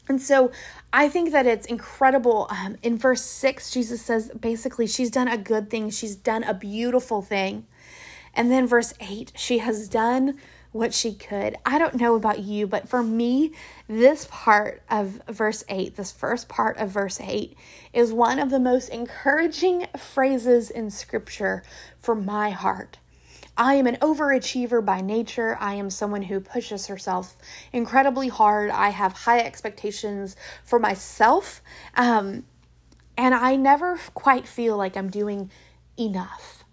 And 0.09 0.19
so 0.19 0.51
I 0.91 1.07
think 1.07 1.31
that 1.31 1.45
it's 1.45 1.67
incredible. 1.67 2.47
Um, 2.49 2.77
in 2.81 2.97
verse 2.97 3.21
6, 3.21 3.69
Jesus 3.69 4.01
says 4.01 4.31
basically, 4.31 4.87
she's 4.87 5.11
done 5.11 5.27
a 5.27 5.37
good 5.37 5.69
thing, 5.69 5.91
she's 5.91 6.15
done 6.15 6.43
a 6.43 6.53
beautiful 6.55 7.21
thing. 7.21 7.67
And 8.33 8.51
then 8.51 8.65
verse 8.65 8.95
8, 8.99 9.33
she 9.35 9.59
has 9.59 9.87
done 9.87 10.39
what 10.71 10.93
she 10.93 11.13
could. 11.13 11.55
I 11.63 11.77
don't 11.77 11.95
know 11.95 12.15
about 12.15 12.39
you, 12.39 12.65
but 12.65 12.89
for 12.89 13.03
me, 13.03 13.53
this 13.87 14.27
part 14.31 14.81
of 14.89 15.21
verse 15.27 15.63
8, 15.69 15.95
this 15.95 16.11
first 16.11 16.49
part 16.49 16.77
of 16.77 16.89
verse 16.89 17.19
8, 17.21 17.55
is 17.93 18.11
one 18.11 18.39
of 18.39 18.49
the 18.49 18.59
most 18.59 18.89
encouraging 18.89 19.87
phrases 19.97 20.71
in 20.71 20.89
scripture 20.89 21.63
for 21.99 22.15
my 22.15 22.49
heart. 22.49 22.97
I 23.59 23.73
am 23.73 23.87
an 23.87 23.97
overachiever 23.97 24.83
by 24.83 25.01
nature. 25.01 25.57
I 25.59 25.73
am 25.73 25.89
someone 25.89 26.21
who 26.21 26.39
pushes 26.39 26.87
herself 26.87 27.35
incredibly 27.73 28.29
hard. 28.29 28.69
I 28.69 28.89
have 28.89 29.11
high 29.11 29.41
expectations 29.41 30.37
for 30.63 30.79
myself. 30.79 31.61
Um, 31.95 32.45
and 33.17 33.35
I 33.35 33.57
never 33.57 33.99
quite 34.13 34.47
feel 34.47 34.77
like 34.77 34.95
I'm 34.95 35.09
doing 35.09 35.51
enough. 35.99 36.63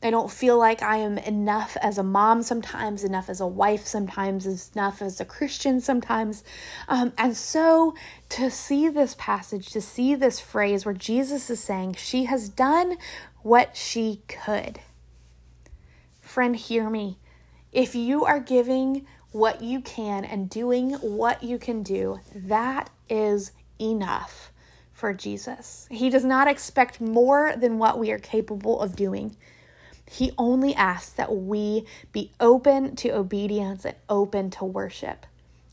I 0.00 0.10
don't 0.10 0.30
feel 0.30 0.56
like 0.56 0.80
I 0.80 0.98
am 0.98 1.18
enough 1.18 1.76
as 1.82 1.98
a 1.98 2.04
mom 2.04 2.44
sometimes, 2.44 3.02
enough 3.02 3.28
as 3.28 3.40
a 3.40 3.46
wife 3.48 3.84
sometimes, 3.84 4.70
enough 4.76 5.02
as 5.02 5.20
a 5.20 5.24
Christian 5.24 5.80
sometimes. 5.80 6.44
Um, 6.86 7.12
and 7.18 7.36
so 7.36 7.96
to 8.28 8.48
see 8.48 8.88
this 8.88 9.16
passage, 9.18 9.70
to 9.70 9.80
see 9.80 10.14
this 10.14 10.38
phrase 10.38 10.86
where 10.86 10.94
Jesus 10.94 11.50
is 11.50 11.58
saying 11.58 11.94
she 11.94 12.26
has 12.26 12.48
done 12.48 12.96
what 13.42 13.76
she 13.76 14.22
could. 14.28 14.78
Friend, 16.28 16.54
hear 16.54 16.90
me. 16.90 17.16
If 17.72 17.94
you 17.94 18.26
are 18.26 18.38
giving 18.38 19.06
what 19.32 19.62
you 19.62 19.80
can 19.80 20.26
and 20.26 20.50
doing 20.50 20.90
what 20.96 21.42
you 21.42 21.56
can 21.56 21.82
do, 21.82 22.20
that 22.34 22.90
is 23.08 23.52
enough 23.80 24.52
for 24.92 25.14
Jesus. 25.14 25.88
He 25.90 26.10
does 26.10 26.26
not 26.26 26.46
expect 26.46 27.00
more 27.00 27.54
than 27.56 27.78
what 27.78 27.98
we 27.98 28.10
are 28.10 28.18
capable 28.18 28.78
of 28.78 28.94
doing. 28.94 29.36
He 30.04 30.32
only 30.36 30.74
asks 30.74 31.12
that 31.12 31.34
we 31.34 31.86
be 32.12 32.32
open 32.38 32.94
to 32.96 33.08
obedience 33.08 33.86
and 33.86 33.96
open 34.10 34.50
to 34.50 34.66
worship. 34.66 35.24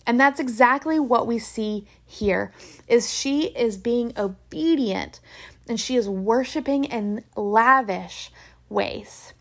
And 0.08 0.18
that's 0.18 0.40
exactly 0.40 1.02
what 1.02 1.28
we 1.28 1.38
see 1.38 1.86
here 2.06 2.54
is 2.88 3.14
she 3.14 3.48
is 3.48 3.76
being 3.76 4.14
obedient 4.18 5.20
and 5.68 5.78
she 5.78 5.98
is 5.98 6.08
worshiping 6.08 6.86
in 6.86 7.26
lavish 7.36 8.32
ways. 8.70 9.34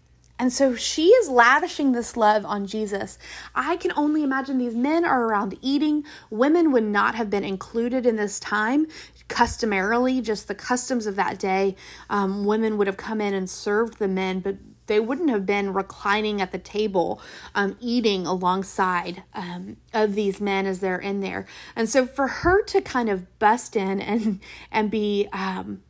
And 0.44 0.52
so 0.52 0.76
she 0.76 1.06
is 1.06 1.30
lavishing 1.30 1.92
this 1.92 2.18
love 2.18 2.44
on 2.44 2.66
Jesus. 2.66 3.16
I 3.54 3.76
can 3.76 3.92
only 3.96 4.22
imagine 4.22 4.58
these 4.58 4.74
men 4.74 5.02
are 5.02 5.24
around 5.24 5.56
eating. 5.62 6.04
Women 6.28 6.70
would 6.70 6.84
not 6.84 7.14
have 7.14 7.30
been 7.30 7.44
included 7.44 8.04
in 8.04 8.16
this 8.16 8.38
time. 8.38 8.86
Customarily, 9.28 10.20
just 10.20 10.46
the 10.46 10.54
customs 10.54 11.06
of 11.06 11.16
that 11.16 11.38
day, 11.38 11.76
um, 12.10 12.44
women 12.44 12.76
would 12.76 12.86
have 12.86 12.98
come 12.98 13.22
in 13.22 13.32
and 13.32 13.48
served 13.48 13.98
the 13.98 14.06
men, 14.06 14.40
but 14.40 14.56
they 14.84 15.00
wouldn't 15.00 15.30
have 15.30 15.46
been 15.46 15.72
reclining 15.72 16.42
at 16.42 16.52
the 16.52 16.58
table 16.58 17.22
um, 17.54 17.78
eating 17.80 18.26
alongside 18.26 19.22
um, 19.32 19.78
of 19.94 20.14
these 20.14 20.42
men 20.42 20.66
as 20.66 20.80
they're 20.80 20.98
in 20.98 21.20
there 21.20 21.46
and 21.74 21.88
so 21.88 22.04
for 22.04 22.28
her 22.28 22.62
to 22.64 22.82
kind 22.82 23.08
of 23.08 23.38
bust 23.38 23.76
in 23.76 23.98
and 23.98 24.40
and 24.70 24.90
be 24.90 25.26
um, 25.32 25.80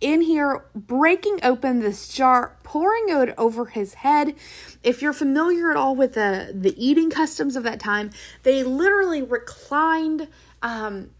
in 0.00 0.22
here 0.22 0.64
breaking 0.74 1.40
open 1.42 1.80
this 1.80 2.08
jar 2.08 2.56
pouring 2.62 3.06
it 3.08 3.34
over 3.36 3.66
his 3.66 3.94
head. 3.94 4.34
If 4.82 5.02
you're 5.02 5.12
familiar 5.12 5.70
at 5.70 5.76
all 5.76 5.96
with 5.96 6.14
the 6.14 6.52
the 6.54 6.74
eating 6.82 7.10
customs 7.10 7.56
of 7.56 7.62
that 7.64 7.80
time 7.80 8.10
they 8.42 8.62
literally 8.62 9.22
reclined 9.22 10.28
um, 10.62 11.10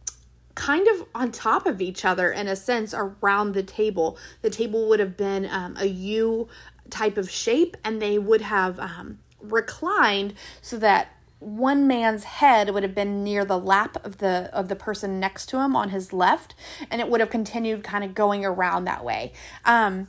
kind 0.55 0.89
of 0.89 1.07
on 1.15 1.31
top 1.31 1.67
of 1.67 1.81
each 1.81 2.05
other 2.05 2.33
in 2.33 2.49
a 2.49 2.57
sense 2.57 2.93
around 2.93 3.53
the 3.53 3.63
table. 3.63 4.19
The 4.43 4.51
table 4.51 4.89
would 4.89 4.99
have 4.99 5.17
been 5.17 5.47
um, 5.47 5.77
a 5.79 5.87
u 5.87 6.49
type 6.91 7.17
of 7.17 7.31
shape 7.31 7.77
and 7.85 8.03
they 8.03 8.19
would 8.19 8.41
have 8.41 8.81
um, 8.81 9.19
reclined 9.41 10.35
so 10.61 10.77
that 10.79 11.13
one 11.41 11.87
man's 11.87 12.25
head 12.25 12.71
would 12.71 12.83
have 12.83 12.95
been 12.95 13.23
near 13.23 13.45
the 13.45 13.59
lap 13.59 14.05
of 14.05 14.19
the 14.19 14.51
of 14.53 14.69
the 14.69 14.77
person 14.77 15.21
next 15.21 15.47
to 15.47 15.59
him 15.59 15.77
on 15.77 15.91
his 15.91 16.13
left 16.13 16.55
and 16.91 17.01
it 17.01 17.09
would 17.09 17.21
have 17.21 17.31
continued 17.31 17.85
kind 17.85 18.03
of 18.03 18.15
going 18.15 18.45
around 18.45 18.85
that 18.85 19.05
way. 19.05 19.33
Um 19.65 20.09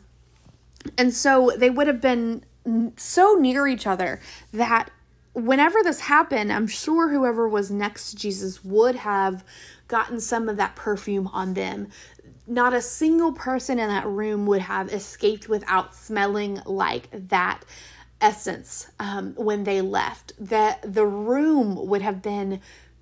and 0.98 1.14
so 1.14 1.52
they 1.58 1.70
would 1.70 1.88
have 1.88 2.02
been 2.02 2.44
so 2.98 3.36
near 3.40 3.68
each 3.68 3.86
other 3.86 4.22
that 4.54 4.90
whenever 5.34 5.82
this 5.84 6.02
happened 6.02 6.52
i'm 6.52 6.68
sure 6.68 7.10
whoever 7.10 7.48
was 7.48 7.72
next 7.72 8.12
to 8.12 8.18
jesus 8.18 8.64
would 8.64 8.96
have 8.96 9.44
gotten 9.90 10.22
some 10.22 10.48
of 10.48 10.56
that 10.56 10.78
perfume 10.78 11.28
on 11.28 11.54
them. 11.56 11.90
Not 12.48 12.74
a 12.74 12.82
single 12.82 13.34
person 13.34 13.78
in 13.78 13.90
that 13.90 14.08
room 14.08 14.46
would 14.46 14.62
have 14.62 14.94
escaped 14.94 15.50
without 15.50 15.94
smelling 15.94 16.62
like 16.66 17.10
that 17.30 17.66
essence 18.22 18.90
um, 19.00 19.34
when 19.36 19.64
they 19.64 19.82
left. 19.82 20.34
That 20.40 20.94
the 20.94 21.06
room 21.06 21.88
would 21.88 22.02
have 22.02 22.22
been 22.22 22.62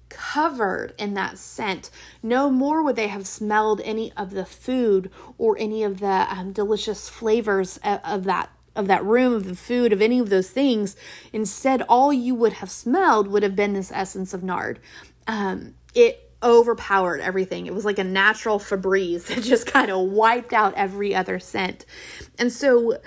covered 0.09 0.93
in 0.97 1.13
that 1.15 1.37
scent. 1.37 1.89
No 2.23 2.49
more 2.49 2.81
would 2.83 2.95
they 2.95 3.07
have 3.07 3.27
smelled 3.27 3.81
any 3.83 4.13
of 4.13 4.31
the 4.31 4.45
food 4.45 5.11
or 5.37 5.57
any 5.59 5.83
of 5.83 5.99
the 5.99 6.27
um, 6.29 6.53
delicious 6.53 7.09
flavors 7.09 7.77
of, 7.83 7.99
of 8.03 8.23
that 8.25 8.49
of 8.75 8.85
that 8.87 9.03
room, 9.03 9.33
of 9.33 9.45
the 9.45 9.55
food, 9.55 9.91
of 9.91 10.03
any 10.03 10.19
of 10.19 10.29
those 10.29 10.51
things. 10.51 10.95
Instead, 11.33 11.81
all 11.89 12.13
you 12.13 12.35
would 12.35 12.53
have 12.53 12.69
smelled 12.69 13.27
would 13.27 13.41
have 13.41 13.55
been 13.55 13.73
this 13.73 13.91
essence 13.91 14.35
of 14.35 14.43
nard. 14.43 14.79
Um, 15.25 15.73
it 15.95 16.31
overpowered 16.43 17.19
everything. 17.19 17.65
It 17.65 17.73
was 17.73 17.85
like 17.85 17.97
a 17.97 18.03
natural 18.03 18.59
Febreze 18.59 19.25
that 19.27 19.43
just 19.43 19.65
kind 19.65 19.89
of 19.89 19.99
wiped 20.11 20.53
out 20.53 20.75
every 20.75 21.15
other 21.15 21.39
scent. 21.39 21.85
And 22.37 22.53
so 22.53 22.99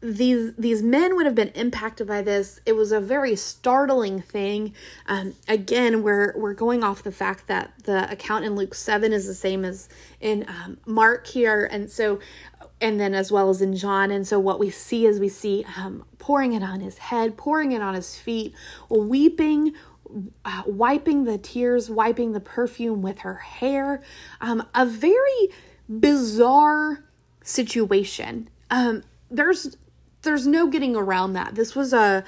these 0.00 0.54
these 0.56 0.82
men 0.82 1.16
would 1.16 1.24
have 1.26 1.34
been 1.34 1.48
impacted 1.48 2.06
by 2.06 2.22
this. 2.22 2.60
It 2.66 2.74
was 2.74 2.92
a 2.92 3.00
very 3.00 3.34
startling 3.34 4.20
thing. 4.20 4.74
Um, 5.06 5.34
again, 5.48 6.02
we're 6.02 6.34
we're 6.36 6.54
going 6.54 6.84
off 6.84 7.02
the 7.02 7.12
fact 7.12 7.46
that 7.46 7.72
the 7.84 8.10
account 8.10 8.44
in 8.44 8.54
Luke 8.54 8.74
seven 8.74 9.12
is 9.12 9.26
the 9.26 9.34
same 9.34 9.64
as 9.64 9.88
in 10.20 10.44
um, 10.48 10.78
Mark 10.86 11.26
here, 11.26 11.64
and 11.64 11.90
so 11.90 12.20
and 12.80 13.00
then 13.00 13.14
as 13.14 13.32
well 13.32 13.48
as 13.48 13.62
in 13.62 13.74
John. 13.74 14.10
And 14.10 14.26
so 14.26 14.38
what 14.38 14.58
we 14.58 14.70
see 14.70 15.06
is 15.06 15.18
we 15.18 15.30
see 15.30 15.64
um, 15.78 16.04
pouring 16.18 16.52
it 16.52 16.62
on 16.62 16.80
his 16.80 16.98
head, 16.98 17.36
pouring 17.38 17.72
it 17.72 17.80
on 17.80 17.94
his 17.94 18.16
feet, 18.16 18.54
weeping. 18.88 19.72
Uh, 20.44 20.62
wiping 20.66 21.24
the 21.24 21.36
tears, 21.36 21.90
wiping 21.90 22.30
the 22.32 22.38
perfume 22.38 23.02
with 23.02 23.18
her 23.18 23.34
hair. 23.34 24.00
Um, 24.40 24.64
a 24.72 24.86
very 24.86 25.48
bizarre 25.88 27.02
situation. 27.42 28.48
Um, 28.70 29.02
there's 29.28 29.76
there's 30.26 30.46
no 30.46 30.66
getting 30.66 30.94
around 30.94 31.32
that. 31.32 31.54
This 31.54 31.74
was 31.74 31.94
a 31.94 32.24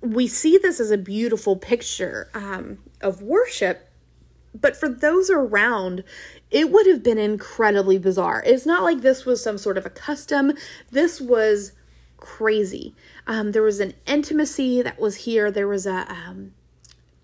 we 0.00 0.26
see 0.26 0.58
this 0.58 0.80
as 0.80 0.90
a 0.90 0.98
beautiful 0.98 1.56
picture 1.56 2.28
um, 2.34 2.78
of 3.00 3.22
worship, 3.22 3.88
but 4.58 4.76
for 4.76 4.88
those 4.88 5.30
around, 5.30 6.02
it 6.50 6.70
would 6.70 6.86
have 6.86 7.02
been 7.02 7.18
incredibly 7.18 7.98
bizarre. 7.98 8.42
It's 8.44 8.66
not 8.66 8.82
like 8.82 9.00
this 9.00 9.24
was 9.24 9.42
some 9.42 9.58
sort 9.58 9.78
of 9.78 9.86
a 9.86 9.90
custom. 9.90 10.52
This 10.90 11.20
was 11.20 11.72
crazy. 12.16 12.94
Um, 13.26 13.52
there 13.52 13.62
was 13.62 13.80
an 13.80 13.94
intimacy 14.06 14.82
that 14.82 15.00
was 15.00 15.16
here. 15.18 15.50
There 15.50 15.68
was 15.68 15.86
a 15.86 16.10
um, 16.10 16.52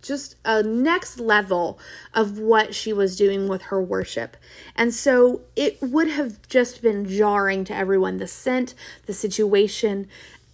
just 0.09 0.37
a 0.45 0.63
next 0.63 1.21
level 1.21 1.79
of 2.15 2.39
what 2.39 2.75
she 2.75 2.93
was 2.93 3.17
doing 3.17 3.47
with 3.47 3.63
her 3.63 3.81
worship. 3.81 4.37
And 4.75 4.93
so 4.93 5.43
it 5.55 5.81
would 5.81 6.09
have 6.09 6.49
just 6.49 6.83
been 6.83 7.07
jarring 7.07 7.65
to 7.65 7.75
everyone 7.75 8.17
the 8.17 8.27
scent, 8.27 8.75
the 9.07 9.13
situation. 9.13 10.09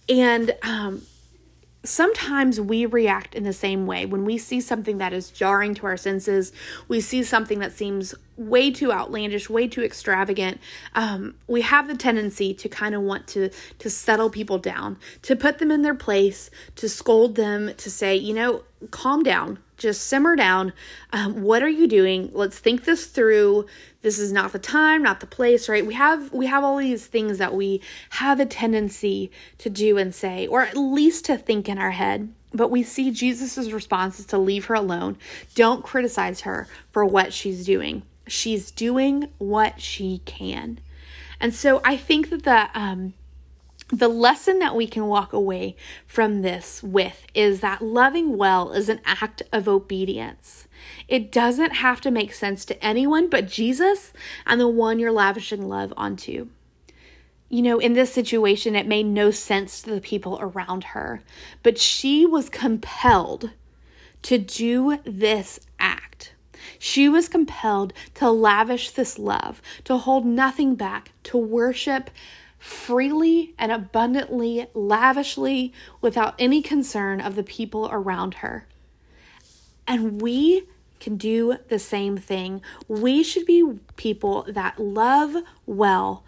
And 0.07 0.55
um, 0.61 1.03
sometimes 1.87 2.59
we 2.59 2.85
react 2.85 3.35
in 3.35 3.43
the 3.43 3.53
same 3.53 3.85
way. 3.85 4.05
When 4.05 4.25
we 4.25 4.37
see 4.37 4.61
something 4.61 4.97
that 4.97 5.13
is 5.13 5.29
jarring 5.29 5.73
to 5.75 5.85
our 5.85 5.97
senses, 5.97 6.51
we 6.87 7.01
see 7.01 7.23
something 7.23 7.59
that 7.59 7.73
seems 7.73 8.15
way 8.37 8.71
too 8.71 8.91
outlandish, 8.91 9.49
way 9.49 9.67
too 9.67 9.83
extravagant, 9.83 10.59
um, 10.93 11.35
we 11.47 11.61
have 11.61 11.87
the 11.87 11.95
tendency 11.95 12.53
to 12.53 12.69
kind 12.69 12.93
of 12.93 13.01
want 13.01 13.27
to 13.27 13.49
to 13.79 13.89
settle 13.89 14.29
people 14.29 14.57
down, 14.57 14.97
to 15.21 15.35
put 15.35 15.59
them 15.59 15.71
in 15.71 15.81
their 15.81 15.95
place, 15.95 16.49
to 16.75 16.89
scold 16.89 17.35
them, 17.35 17.73
to 17.75 17.89
say, 17.89 18.15
you 18.15 18.33
know, 18.33 18.63
calm 18.91 19.23
down, 19.23 19.59
just 19.77 20.07
simmer 20.07 20.35
down. 20.35 20.73
Um, 21.11 21.41
what 21.41 21.63
are 21.63 21.69
you 21.69 21.87
doing? 21.87 22.29
Let's 22.33 22.59
think 22.59 22.85
this 22.85 23.07
through. 23.07 23.65
This 24.01 24.19
is 24.19 24.31
not 24.31 24.51
the 24.51 24.59
time, 24.59 25.01
not 25.03 25.19
the 25.19 25.27
place, 25.27 25.67
right? 25.67 25.85
We 25.85 25.95
have 25.95 26.31
we 26.31 26.45
have 26.45 26.63
all 26.63 26.77
these 26.77 27.05
things 27.05 27.37
that 27.37 27.53
we 27.53 27.81
have 28.11 28.39
a 28.39 28.45
tendency 28.45 29.31
to 29.59 29.69
do 29.69 29.97
and 29.97 30.13
say, 30.13 30.47
or 30.47 30.61
at 30.61 30.77
least 30.77 31.25
to 31.25 31.37
think 31.37 31.67
in 31.67 31.77
our 31.77 31.91
head. 31.91 32.33
But 32.53 32.71
we 32.71 32.83
see 32.83 33.11
Jesus's 33.11 33.73
response 33.73 34.19
is 34.19 34.25
to 34.27 34.37
leave 34.37 34.65
her 34.65 34.75
alone. 34.75 35.17
Don't 35.55 35.83
criticize 35.83 36.41
her 36.41 36.67
for 36.91 37.03
what 37.03 37.33
she's 37.33 37.65
doing 37.65 38.03
she's 38.27 38.71
doing 38.71 39.29
what 39.37 39.81
she 39.81 40.21
can. 40.25 40.79
And 41.39 41.53
so 41.53 41.81
I 41.83 41.97
think 41.97 42.29
that 42.29 42.43
the 42.43 42.79
um 42.79 43.13
the 43.89 44.07
lesson 44.07 44.59
that 44.59 44.75
we 44.75 44.87
can 44.87 45.05
walk 45.05 45.31
away 45.31 45.75
from 46.07 46.41
this 46.41 46.81
with 46.81 47.25
is 47.35 47.59
that 47.61 47.83
loving 47.83 48.37
well 48.37 48.71
is 48.71 48.89
an 48.89 48.99
act 49.05 49.43
of 49.51 49.67
obedience. 49.67 50.67
It 51.07 51.31
doesn't 51.31 51.75
have 51.75 52.01
to 52.01 52.11
make 52.11 52.33
sense 52.33 52.65
to 52.65 52.83
anyone 52.83 53.29
but 53.29 53.47
Jesus 53.47 54.11
and 54.45 54.59
the 54.59 54.67
one 54.67 54.97
you're 54.97 55.11
lavishing 55.11 55.67
love 55.67 55.93
onto. 55.95 56.49
You 57.47 57.61
know, 57.61 57.79
in 57.79 57.93
this 57.93 58.11
situation, 58.11 58.75
it 58.75 58.87
made 58.87 59.05
no 59.05 59.29
sense 59.29 59.83
to 59.83 59.91
the 59.91 60.01
people 60.01 60.39
around 60.41 60.83
her, 60.85 61.21
but 61.61 61.77
she 61.77 62.25
was 62.25 62.49
compelled 62.49 63.51
to 64.23 64.39
do 64.39 64.97
this 65.05 65.59
act. 65.79 66.33
She 66.79 67.07
was 67.07 67.27
compelled 67.27 67.93
to 68.15 68.31
lavish 68.31 68.89
this 68.89 69.19
love, 69.19 69.61
to 69.83 69.97
hold 69.97 70.25
nothing 70.25 70.73
back, 70.73 71.11
to 71.23 71.37
worship 71.37 72.09
freely 72.65 73.53
and 73.59 73.71
abundantly, 73.71 74.65
lavishly, 74.73 75.71
without 76.01 76.33
any 76.39 76.63
concern 76.63 77.21
of 77.21 77.35
the 77.35 77.43
people 77.43 77.87
around 77.91 78.33
her. 78.35 78.67
And 79.87 80.19
we 80.19 80.67
can 80.99 81.15
do 81.15 81.57
the 81.69 81.77
same 81.77 82.17
thing. 82.17 82.63
We 82.87 83.21
should 83.21 83.45
be 83.45 83.77
people 83.97 84.47
that 84.49 84.79
love 84.79 85.35
well 85.67 86.23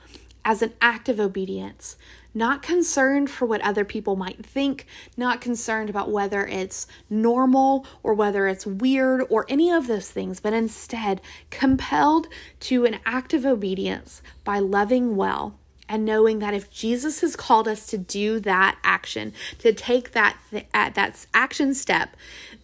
as 0.45 0.61
an 0.61 0.73
act 0.79 1.09
of 1.09 1.19
obedience, 1.19 1.97
not 2.35 2.61
concerned 2.61 3.31
for 3.31 3.47
what 3.47 3.61
other 3.61 3.83
people 3.83 4.15
might 4.15 4.45
think, 4.45 4.85
not 5.17 5.41
concerned 5.41 5.89
about 5.89 6.11
whether 6.11 6.45
it's 6.45 6.85
normal 7.09 7.83
or 8.03 8.13
whether 8.13 8.47
it's 8.47 8.67
weird 8.67 9.25
or 9.31 9.47
any 9.49 9.71
of 9.71 9.87
those 9.87 10.11
things, 10.11 10.39
but 10.39 10.53
instead 10.53 11.19
compelled 11.49 12.27
to 12.59 12.85
an 12.85 12.99
act 13.07 13.33
of 13.33 13.43
obedience 13.43 14.21
by 14.43 14.59
loving 14.59 15.15
well 15.15 15.57
and 15.89 16.05
knowing 16.05 16.39
that 16.39 16.53
if 16.53 16.69
Jesus 16.69 17.21
has 17.21 17.35
called 17.35 17.67
us 17.67 17.87
to 17.87 17.97
do 17.97 18.39
that 18.41 18.77
action, 18.83 19.33
to 19.59 19.73
take 19.73 20.11
that 20.11 20.37
th- 20.51 20.65
uh, 20.73 20.89
that 20.91 21.25
action 21.33 21.73
step, 21.73 22.15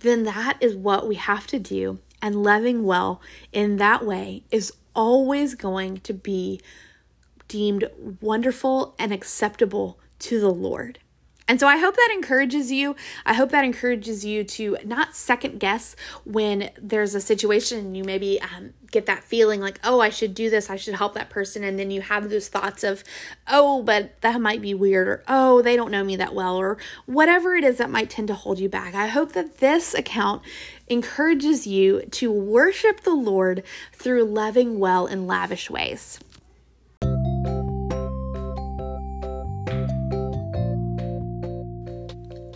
then 0.02 0.24
that 0.24 0.58
is 0.62 0.76
what 0.76 1.08
we 1.08 1.16
have 1.16 1.48
to 1.48 1.60
do. 1.60 2.00
And 2.22 2.42
loving 2.42 2.86
well 2.86 3.22
in 3.52 3.78
that 3.78 4.06
way 4.06 4.44
is 4.50 4.74
always 4.96 5.56
going 5.56 5.98
to 6.00 6.14
be 6.14 6.62
deemed 7.48 7.90
wonderful 8.22 8.96
and 8.98 9.12
acceptable 9.12 10.00
to 10.20 10.40
the 10.40 10.50
Lord. 10.52 11.00
And 11.48 11.60
so 11.60 11.68
I 11.68 11.78
hope 11.78 11.96
that 11.96 12.12
encourages 12.14 12.72
you. 12.72 12.96
I 13.26 13.34
hope 13.34 13.52
that 13.52 13.66
encourages 13.66 14.24
you 14.24 14.44
to 14.46 14.78
not 14.86 15.16
second 15.16 15.60
guess 15.60 15.96
when 16.24 16.70
there's 16.82 17.16
a 17.16 17.22
situation 17.22 17.80
and 17.80 17.98
you 17.98 18.04
maybe 18.06 18.42
um, 18.42 18.74
get 18.92 19.08
that 19.08 19.24
feeling 19.26 19.60
like, 19.60 19.80
oh, 19.84 20.00
I 20.00 20.10
should 20.10 20.34
do 20.34 20.50
this, 20.50 20.70
I 20.70 20.78
should 20.78 20.96
help 20.96 21.16
that 21.16 21.30
person. 21.30 21.64
And 21.66 21.78
then 21.78 21.92
you 21.92 22.02
have 22.02 22.30
those 22.30 22.48
thoughts 22.48 22.84
of, 22.84 23.04
oh, 23.48 23.84
but 23.84 24.22
that 24.22 24.40
might 24.40 24.62
be 24.62 24.74
weird, 24.74 25.08
or 25.08 25.24
oh, 25.28 25.62
they 25.62 25.76
don't 25.76 25.92
know 25.92 26.04
me 26.04 26.16
that 26.16 26.34
well, 26.34 26.56
or 26.56 26.78
whatever 27.08 27.56
it 27.56 27.66
is 27.66 27.78
that 27.78 27.90
might 27.90 28.10
tend 28.10 28.30
to 28.30 28.36
hold 28.36 28.60
you 28.60 28.70
back. 28.70 28.96
I 28.96 29.08
hope 29.08 29.34
that 29.34 29.58
this 29.58 29.94
account 29.94 30.44
encourages 30.88 31.68
you 31.68 32.04
to 32.12 32.32
worship 32.32 33.02
the 33.02 33.16
Lord 33.16 33.64
through 33.92 34.24
loving 34.24 34.80
well 34.80 35.08
in 35.08 35.28
lavish 35.28 35.70
ways. 35.70 36.20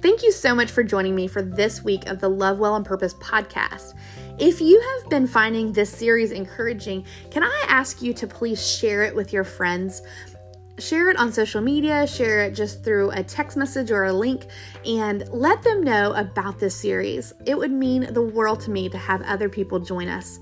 Thank 0.08 0.24
you 0.24 0.32
so 0.32 0.56
much 0.56 0.72
for 0.72 0.84
joining 0.84 1.16
me 1.16 1.28
for 1.28 1.42
this 1.42 1.84
week 1.84 2.08
of 2.08 2.22
the 2.22 2.30
Love 2.30 2.60
Well 2.60 2.76
on 2.76 2.86
Purpose 2.86 3.14
podcast. 3.16 3.94
If 4.40 4.62
you 4.62 4.80
have 4.80 5.10
been 5.10 5.28
finding 5.28 5.74
this 5.74 5.90
series 5.90 6.32
encouraging, 6.32 7.06
can 7.30 7.44
I 7.44 7.66
ask 7.68 8.02
you 8.02 8.14
to 8.14 8.26
please 8.26 8.66
share 8.66 9.04
it 9.04 9.14
with 9.14 9.34
your 9.34 9.44
friends? 9.44 10.02
Share 10.80 11.10
it 11.10 11.18
on 11.18 11.34
social 11.34 11.60
media, 11.60 12.08
share 12.08 12.40
it 12.40 12.56
just 12.56 12.86
through 12.86 13.12
a 13.12 13.22
text 13.22 13.58
message 13.58 13.92
or 13.92 14.06
a 14.06 14.14
link, 14.14 14.46
and 14.86 15.28
let 15.28 15.62
them 15.62 15.84
know 15.84 16.14
about 16.14 16.58
this 16.58 16.74
series. 16.74 17.34
It 17.46 17.58
would 17.58 17.74
mean 17.74 18.14
the 18.14 18.22
world 18.22 18.62
to 18.62 18.72
me 18.72 18.88
to 18.88 18.98
have 18.98 19.22
other 19.24 19.50
people 19.50 19.78
join 19.78 20.08
us. 20.08 20.40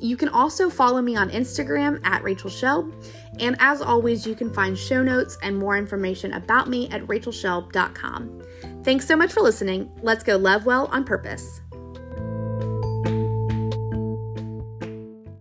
You 0.00 0.16
can 0.16 0.30
also 0.30 0.70
follow 0.70 1.02
me 1.02 1.16
on 1.16 1.28
Instagram 1.30 2.00
at 2.02 2.22
Rachel 2.22 2.50
Shelb. 2.50 2.94
And 3.40 3.56
as 3.58 3.82
always, 3.82 4.26
you 4.26 4.34
can 4.34 4.50
find 4.50 4.76
show 4.76 5.02
notes 5.02 5.36
and 5.42 5.58
more 5.58 5.76
information 5.76 6.32
about 6.32 6.68
me 6.70 6.88
at 6.88 7.02
rachelshelb.com. 7.02 8.42
Thanks 8.86 9.04
so 9.04 9.16
much 9.16 9.32
for 9.32 9.40
listening. 9.40 9.90
Let's 10.00 10.22
go 10.22 10.36
love 10.36 10.64
well 10.64 10.86
on 10.92 11.02
purpose. 11.02 11.60